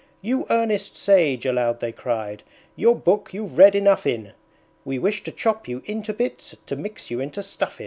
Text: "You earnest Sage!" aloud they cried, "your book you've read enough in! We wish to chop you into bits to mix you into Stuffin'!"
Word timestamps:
"You 0.23 0.47
earnest 0.49 0.97
Sage!" 0.97 1.45
aloud 1.45 1.79
they 1.79 1.91
cried, 1.91 2.41
"your 2.75 2.95
book 2.95 3.35
you've 3.35 3.59
read 3.59 3.75
enough 3.75 4.07
in! 4.07 4.31
We 4.83 4.97
wish 4.97 5.23
to 5.25 5.31
chop 5.31 5.67
you 5.67 5.83
into 5.85 6.11
bits 6.11 6.55
to 6.65 6.75
mix 6.75 7.11
you 7.11 7.19
into 7.19 7.43
Stuffin'!" 7.43 7.79